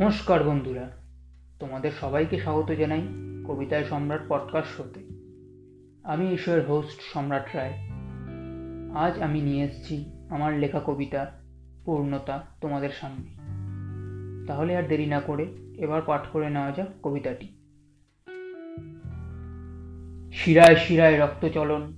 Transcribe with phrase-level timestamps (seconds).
[0.00, 0.90] নমস্কার বন্ধুরা,
[1.58, 3.02] তোমাদের সবাইকে স্বাগত জানাই
[3.46, 5.00] কবিতায় সম্রাট পডকাস্ট শোতে।
[6.04, 7.72] আমি ঈশ্বরের হোস্ট সম্রাট রায়।
[8.94, 11.40] আজ আমি নিয়ে এসেছি আমার লেখা কবিতা,
[11.84, 13.34] পূর্ণতা তোমাদের সামনে।
[14.46, 15.46] তাহলে আর দেরি না করে
[15.78, 17.48] এবার পাঠ করে নেওয়া যাক কবিতাটি।
[20.32, 21.92] শিরায় শিরায় রক্তচলন,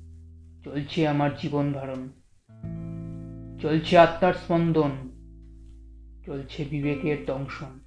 [0.64, 2.08] চলছে আমার জীবন ধারণ।
[3.58, 4.90] চলছে আত্মার স্পন্দন,
[6.26, 7.85] চলছে বিবেকের দংশন।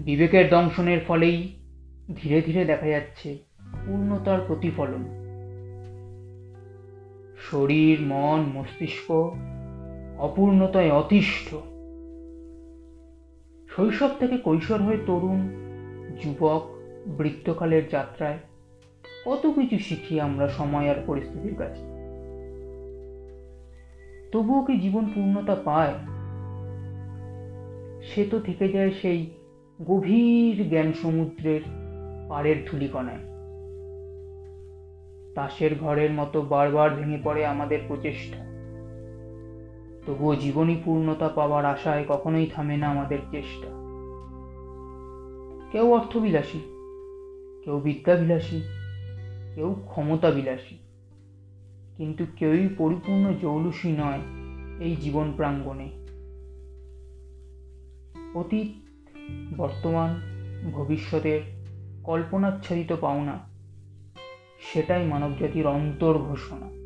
[0.00, 1.56] বিবেকের দংশনের ফলেই
[2.16, 3.38] ধীরে ধীরে দেখা যাচ্ছে
[3.86, 5.04] পূর্ণতার প্রতিফলন।
[7.38, 9.10] শরীর, মন, মস্তিষ্ক
[10.18, 11.54] অপূর্ণতায় অতিষ্ঠ।
[13.70, 15.50] শৈশব থেকে কৈশোর হয়ে তরুণ,
[16.22, 16.70] যুবক,
[17.06, 18.38] বৃত্তকালের যাত্রায়
[19.24, 21.82] কত কিছু শিখি আমরা সময় আর পরিস্থিতির কাছে।
[24.32, 25.94] তবুও কি জীবন পূর্ণতা পায়?
[28.02, 29.30] সে তো থেকে যায় সেই
[29.86, 31.60] গভীর জ্ঞান সমুদ্রের
[32.28, 33.18] পাড়ের ধুলিকণায়।
[35.34, 38.36] তাসের ঘরের মতো বারবার ভেঙে পড়ে আমাদের প্রচেষ্টা।
[40.06, 43.66] তবুও জীবনী পূর্ণতা পাওয়ার আশায় কখনোই থামে না আমাদের চেষ্টা।
[45.72, 46.58] কেউ অর্থবিলাসী,
[47.64, 48.60] কেউ বিদ্যাবিলাসী,
[49.54, 50.78] কেউ ক্ষমতা বিলাসী
[51.96, 54.20] কিন্তু কেউই পরিপূর্ণ জৌলুসী নয়
[54.80, 55.88] এই জীবন প্রাঙ্গণে।
[58.34, 58.89] অতীত
[59.56, 60.20] বর্তমান,
[60.72, 61.40] ভবিষ্যতের
[62.04, 63.38] কল্পনাচ্ছাদিত পাওনা,
[64.60, 66.80] সেটাই মানবজাতির অন্তর ঘোষণা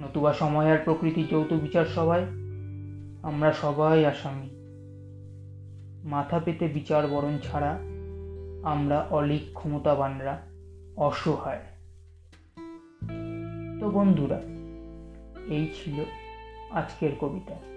[0.00, 2.26] নতুবা সময় আর প্রকৃতির যৌথ বিচার সভায়
[3.22, 4.50] আমরা সবাই আসামি।
[6.04, 7.78] মাথা পেতে বিচার বরণ ছাড়া
[8.64, 10.40] আমরা অলিক ক্ষমতাবানরা,
[10.96, 11.62] অসহায়।
[13.80, 14.40] তো বন্ধুরা,
[15.54, 16.04] এই ছিল
[16.70, 17.73] আজকের কবিতা।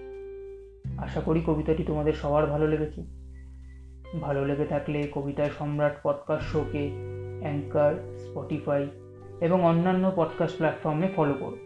[0.97, 3.03] আশা করি কবিতাটি তোমাদের সবার ভালো লেগেছে।
[4.21, 6.91] ভালো লেগে থাকলে কবিতার সম্রাট পডকাস্ট শোকে
[7.41, 8.87] অ্যাঙ্কার স্পটিফাই
[9.41, 11.57] এবং অন্যান্য পডকাস্ট প্ল্যাটফর্মে ফলো করো।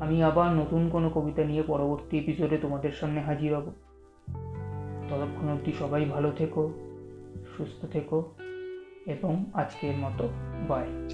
[0.00, 3.72] আমি আবার নতুন কোনো কবিতা নিয়ে পরবর্তী এপিসোডে তোমাদের সামনে হাজির হব।
[5.10, 6.72] ততক্ষণ অবধি সবাই ভালো থেকো,
[7.56, 8.34] সুস্থ থেকো
[9.06, 10.28] এবং আজকের মতো
[10.68, 11.08] বাই